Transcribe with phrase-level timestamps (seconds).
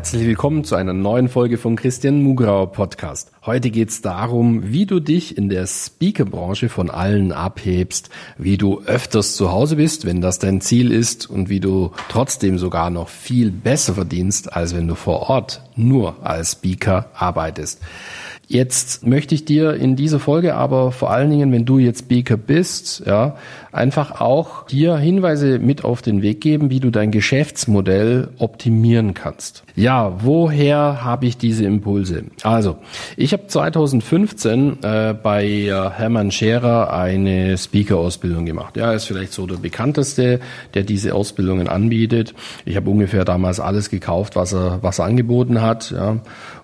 [0.00, 3.32] Herzlich willkommen zu einer neuen Folge vom Christian Mugrauer Podcast.
[3.44, 8.80] Heute geht es darum, wie du dich in der Speakerbranche von allen abhebst, wie du
[8.86, 13.10] öfters zu Hause bist, wenn das dein Ziel ist und wie du trotzdem sogar noch
[13.10, 17.82] viel besser verdienst, als wenn du vor Ort nur als Speaker arbeitest.
[18.52, 22.36] Jetzt möchte ich dir in dieser Folge aber vor allen Dingen, wenn du jetzt Speaker
[22.36, 23.36] bist, ja,
[23.70, 29.62] einfach auch dir Hinweise mit auf den Weg geben, wie du dein Geschäftsmodell optimieren kannst.
[29.76, 32.24] Ja, woher habe ich diese Impulse?
[32.42, 32.78] Also,
[33.16, 38.76] ich habe 2015 äh, bei äh, Hermann Scherer eine Speaker-Ausbildung gemacht.
[38.76, 40.40] Ja, ist vielleicht so der bekannteste,
[40.74, 42.34] der diese Ausbildungen anbietet.
[42.64, 45.92] Ich habe ungefähr damals alles gekauft, was er, was er angeboten hat.
[45.92, 46.16] Ja.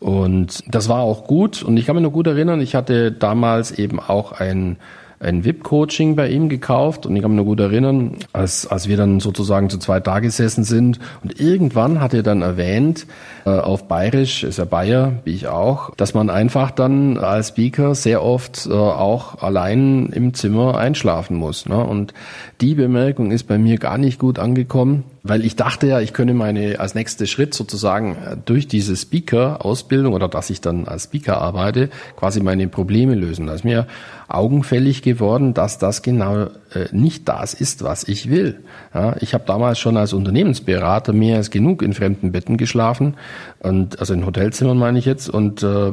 [0.00, 1.62] Und das war auch gut.
[1.62, 4.76] Und ich kann mich noch gut erinnern, ich hatte damals eben auch ein
[5.20, 8.96] ein VIP-Coaching bei ihm gekauft und ich kann mich noch gut erinnern, als, als wir
[8.96, 13.06] dann sozusagen zu zweit da gesessen sind und irgendwann hat er dann erwähnt,
[13.44, 17.94] äh, auf Bayerisch, ist er Bayer, wie ich auch, dass man einfach dann als Speaker
[17.94, 21.68] sehr oft äh, auch allein im Zimmer einschlafen muss.
[21.68, 21.82] Ne?
[21.82, 22.14] Und
[22.60, 26.34] die Bemerkung ist bei mir gar nicht gut angekommen weil ich dachte ja, ich könne
[26.34, 31.40] meine als nächster Schritt sozusagen äh, durch diese Speaker-Ausbildung oder dass ich dann als Speaker
[31.40, 33.46] arbeite, quasi meine Probleme lösen.
[33.46, 33.86] Da ist mir
[34.28, 38.60] augenfällig geworden, dass das genau äh, nicht das ist, was ich will.
[38.94, 43.14] Ja, ich habe damals schon als Unternehmensberater mehr als genug in fremden Betten geschlafen
[43.60, 45.92] und also in Hotelzimmern meine ich jetzt und äh,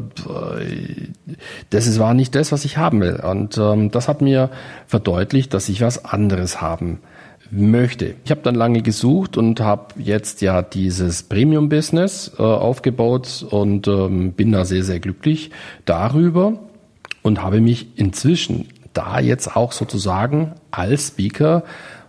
[1.69, 3.21] das ist, war nicht das, was ich haben will.
[3.21, 4.49] Und ähm, das hat mir
[4.87, 6.99] verdeutlicht, dass ich was anderes haben
[7.51, 8.15] möchte.
[8.23, 14.33] Ich habe dann lange gesucht und habe jetzt ja dieses Premium-Business äh, aufgebaut und ähm,
[14.33, 15.51] bin da sehr, sehr glücklich
[15.85, 16.59] darüber
[17.21, 21.63] und habe mich inzwischen da jetzt auch sozusagen als Speaker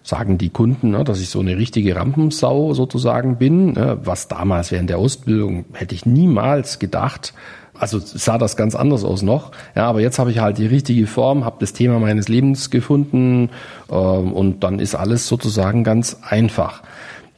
[0.06, 4.70] sagen die Kunden, ne, dass ich so eine richtige Rampensau sozusagen bin, ne, was damals
[4.70, 7.34] während der Ausbildung hätte ich niemals gedacht,
[7.78, 9.52] also sah das ganz anders aus noch.
[9.74, 13.50] Ja, aber jetzt habe ich halt die richtige Form, habe das Thema meines Lebens gefunden
[13.90, 16.82] ähm, und dann ist alles sozusagen ganz einfach.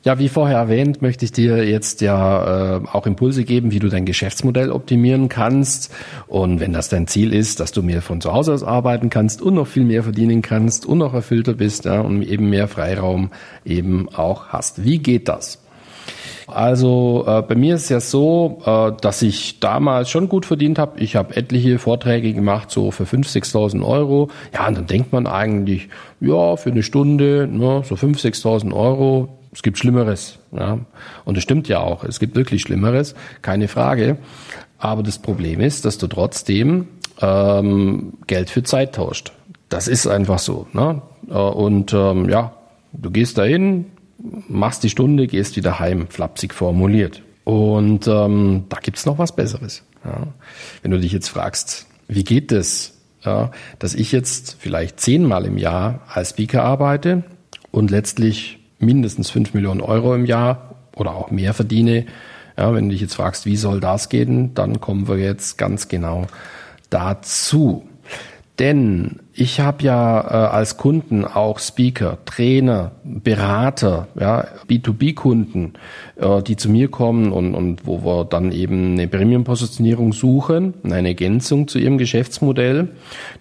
[0.05, 3.89] Ja, wie vorher erwähnt, möchte ich dir jetzt ja äh, auch Impulse geben, wie du
[3.89, 5.93] dein Geschäftsmodell optimieren kannst.
[6.29, 9.43] Und wenn das dein Ziel ist, dass du mehr von zu Hause aus arbeiten kannst
[9.43, 13.31] und noch viel mehr verdienen kannst und noch erfüllter bist ja, und eben mehr Freiraum
[13.65, 14.85] eben auch hast.
[14.85, 15.59] Wie geht das?
[16.49, 20.79] Also äh, bei mir ist es ja so, äh, dass ich damals schon gut verdient
[20.79, 20.99] habe.
[21.01, 24.31] Ich habe etliche Vorträge gemacht, so für 5.000, 6.000 Euro.
[24.53, 25.89] Ja, und dann denkt man eigentlich,
[26.21, 30.39] ja, für eine Stunde, ne, so 5.000, 6.000 Euro, es gibt Schlimmeres.
[30.53, 30.79] Ja.
[31.25, 34.17] Und es stimmt ja auch, es gibt wirklich Schlimmeres, keine Frage.
[34.79, 36.89] Aber das Problem ist, dass du trotzdem
[37.21, 39.33] ähm, Geld für Zeit tauscht.
[39.69, 40.67] Das ist einfach so.
[40.73, 41.03] Ne?
[41.29, 42.53] Äh, und ähm, ja,
[42.93, 43.87] du gehst dahin,
[44.49, 47.23] machst die Stunde, gehst wieder heim, flapsig formuliert.
[47.45, 49.83] Und ähm, da gibt's noch was Besseres.
[50.05, 50.29] Ja.
[50.83, 55.59] Wenn du dich jetzt fragst, wie geht es, ja, dass ich jetzt vielleicht zehnmal im
[55.59, 57.25] Jahr als Speaker arbeite
[57.71, 62.07] und letztlich mindestens fünf Millionen Euro im Jahr oder auch mehr verdiene.
[62.57, 65.89] Ja, wenn du dich jetzt fragst, wie soll das gehen, dann kommen wir jetzt ganz
[65.89, 66.27] genau
[66.91, 67.88] dazu.
[68.59, 75.75] Denn ich habe ja äh, als Kunden auch Speaker, Trainer, Berater, ja, B2B-Kunden,
[76.17, 81.07] äh, die zu mir kommen und, und wo wir dann eben eine Premium-Positionierung suchen, eine
[81.07, 82.89] Ergänzung zu ihrem Geschäftsmodell,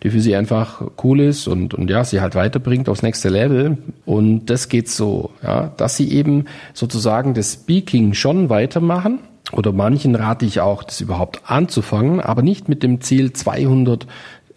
[0.04, 3.80] die für sie einfach cool ist und, und ja, sie halt weiterbringt aufs nächste Level.
[4.06, 6.46] Und das geht so, ja, dass sie eben
[6.76, 9.20] sozusagen das Speaking schon weitermachen,
[9.54, 14.06] oder manchen rate ich auch, das überhaupt anzufangen, aber nicht mit dem Ziel 200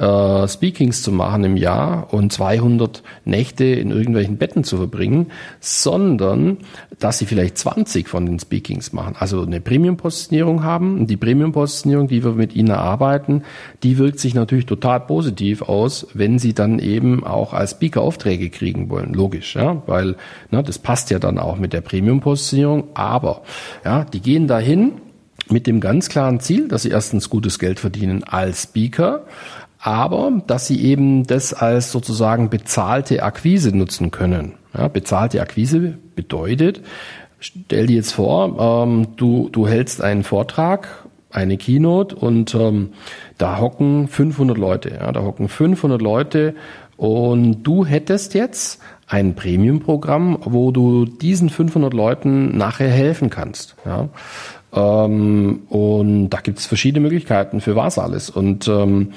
[0.00, 5.26] äh, Speakings zu machen im Jahr und 200 Nächte in irgendwelchen Betten zu verbringen,
[5.60, 6.58] sondern
[6.98, 9.14] dass sie vielleicht 20 von den Speakings machen.
[9.18, 11.00] Also eine Premium-Positionierung haben.
[11.00, 13.44] Und die Premium-Positionierung, die wir mit ihnen erarbeiten,
[13.82, 18.48] die wirkt sich natürlich total positiv aus, wenn sie dann eben auch als Speaker Aufträge
[18.48, 19.12] kriegen wollen.
[19.12, 20.16] Logisch, ja, weil
[20.50, 22.84] ne, das passt ja dann auch mit der Premium-Positionierung.
[22.94, 23.42] Aber
[23.84, 24.92] ja, die gehen dahin
[25.50, 29.24] mit dem ganz klaren Ziel, dass sie erstens gutes Geld verdienen als Speaker,
[29.80, 34.54] aber dass sie eben das als sozusagen bezahlte Akquise nutzen können.
[34.76, 36.82] Ja, bezahlte Akquise bedeutet,
[37.40, 42.90] stell dir jetzt vor, ähm, du, du hältst einen Vortrag, eine Keynote und ähm,
[43.38, 44.90] da hocken 500 Leute.
[44.90, 46.54] Ja, da hocken 500 Leute
[46.96, 53.74] und du hättest jetzt ein Premium-Programm, wo du diesen 500 Leuten nachher helfen kannst.
[53.84, 54.08] Ja?
[54.72, 58.30] Ähm, und da gibt es verschiedene Möglichkeiten für was alles.
[58.30, 59.12] Und ähm,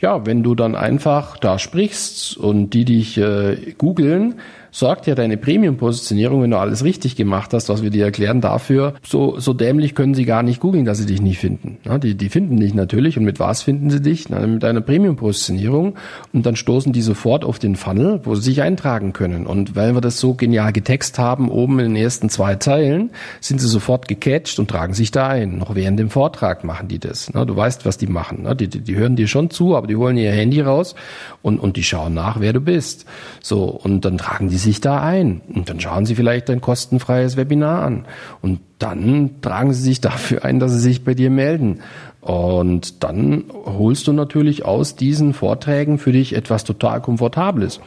[0.00, 4.36] ja, wenn du dann einfach da sprichst und die dich äh, googeln,
[4.78, 8.94] sorgt ja deine Premium-Positionierung, wenn du alles richtig gemacht hast, was wir dir erklären, dafür,
[9.04, 11.78] so, so dämlich können sie gar nicht googeln, dass sie dich nicht finden.
[11.84, 14.28] Ja, die, die finden dich natürlich und mit was finden sie dich?
[14.28, 15.96] Na, mit deiner Premium-Positionierung
[16.32, 19.48] und dann stoßen die sofort auf den Funnel, wo sie sich eintragen können.
[19.48, 23.10] Und weil wir das so genial getext haben, oben in den ersten zwei Zeilen,
[23.40, 25.58] sind sie sofort gecatcht und tragen sich da ein.
[25.58, 27.32] Noch während dem Vortrag machen die das.
[27.34, 28.42] Na, du weißt, was die machen.
[28.44, 30.94] Na, die, die, die hören dir schon zu, aber die holen ihr Handy raus
[31.42, 33.06] und, und die schauen nach, wer du bist.
[33.42, 35.40] So, und dann tragen die sich da ein.
[35.54, 38.04] Und dann schauen sie vielleicht ein kostenfreies Webinar an.
[38.42, 41.80] Und dann tragen sie sich dafür ein, dass sie sich bei dir melden.
[42.20, 47.80] Und dann holst du natürlich aus diesen Vorträgen für dich etwas total Komfortables.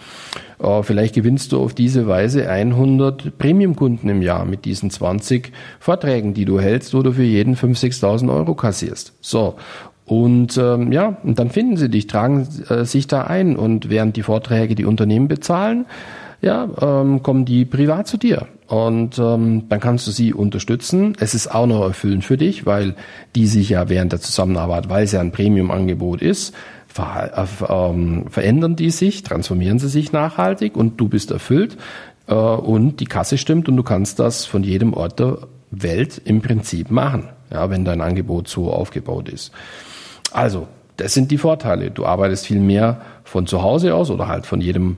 [0.60, 6.34] Äh, vielleicht gewinnst du auf diese Weise 100 Premium-Kunden im Jahr mit diesen 20 Vorträgen,
[6.34, 9.14] die du hältst, wo du für jeden 5.000, 6.000 Euro kassierst.
[9.22, 9.56] So.
[10.06, 14.18] Und ähm, ja, und dann finden sie dich, tragen äh, sich da ein und während
[14.18, 15.86] die Vorträge die Unternehmen bezahlen,
[16.42, 18.48] ja, ähm, kommen die privat zu dir.
[18.68, 21.14] Und ähm, dann kannst du sie unterstützen.
[21.20, 22.96] Es ist auch noch erfüllend für dich, weil
[23.36, 26.54] die sich ja während der Zusammenarbeit, weil es ja ein Premium-Angebot ist,
[26.88, 31.78] ver äh, ähm, verändern die sich, transformieren sie sich nachhaltig und du bist erfüllt
[32.28, 35.40] äh, und die Kasse stimmt und du kannst das von jedem Ort der
[35.70, 39.52] Welt im Prinzip machen, ja, wenn dein Angebot so aufgebaut ist.
[40.32, 40.68] Also,
[40.98, 41.92] das sind die Vorteile.
[41.92, 44.98] Du arbeitest viel mehr von zu Hause aus oder halt von jedem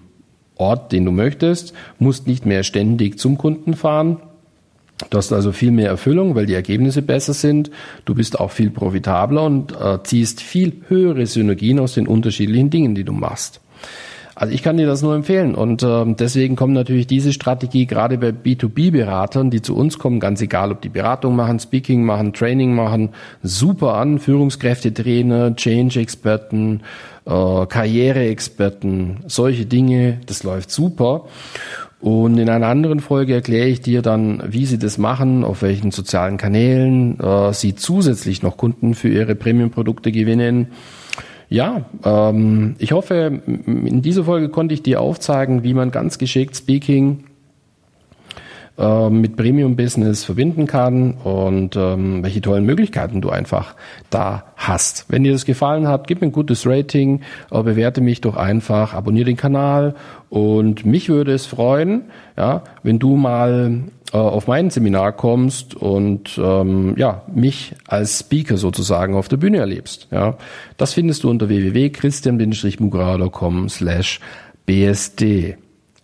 [0.63, 4.17] Ort, den du möchtest, musst nicht mehr ständig zum Kunden fahren.
[5.09, 7.71] Du hast also viel mehr Erfüllung, weil die Ergebnisse besser sind.
[8.05, 12.95] Du bist auch viel profitabler und äh, ziehst viel höhere Synergien aus den unterschiedlichen Dingen,
[12.95, 13.59] die du machst.
[14.35, 15.55] Also ich kann dir das nur empfehlen.
[15.55, 20.41] Und äh, deswegen kommt natürlich diese Strategie gerade bei B2B-Beratern, die zu uns kommen, ganz
[20.41, 23.09] egal, ob die Beratung machen, Speaking machen, Training machen,
[23.43, 26.81] super an, Führungskräftetrainer, Change-Experten,
[27.25, 31.25] äh, Karriere-Experten, solche Dinge, das läuft super.
[31.99, 35.91] Und in einer anderen Folge erkläre ich dir dann, wie sie das machen, auf welchen
[35.91, 40.67] sozialen Kanälen äh, sie zusätzlich noch Kunden für ihre Premium-Produkte gewinnen
[41.53, 46.57] ja, ähm, ich hoffe, in dieser Folge konnte ich dir aufzeigen, wie man ganz geschickt
[46.57, 47.25] Speaking
[48.77, 53.75] äh, mit Premium Business verbinden kann und ähm, welche tollen Möglichkeiten du einfach
[54.09, 55.05] da hast.
[55.09, 57.21] Wenn dir das gefallen hat, gib mir ein gutes Rating,
[57.51, 59.93] äh, bewerte mich doch einfach, abonniere den Kanal
[60.29, 62.05] und mich würde es freuen,
[62.35, 68.57] ja, wenn du mal äh, auf mein Seminar kommst und ähm, ja mich als Speaker
[68.57, 70.07] sozusagen auf der Bühne erlebst.
[70.11, 70.37] Ja,
[70.77, 74.19] das findest du unter www.christian-mugrauer.com slash
[74.65, 75.57] bsd.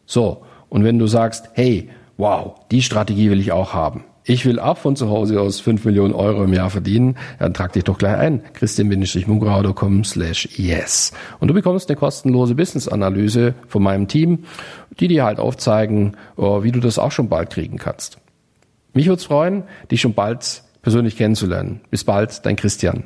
[0.06, 1.90] So und wenn du sagst, hey,
[2.20, 4.04] wow, die Strategie will ich auch haben.
[4.26, 7.18] Ich will auch von zu Hause aus 5 Millionen Euro im Jahr verdienen.
[7.40, 8.44] Dann trag dich doch gleich ein.
[8.54, 11.14] christian-mugrauer.com slash yes.
[11.40, 14.44] Und du bekommst eine kostenlose Business-Analyse von meinem Team,
[15.00, 18.20] die dir halt aufzeigen, oh, wie du das auch schon bald kriegen kannst.
[18.94, 21.82] Mich würde es freuen, dich schon bald persönlich kennenzulernen.
[21.90, 23.06] Bis bald, dein Christian.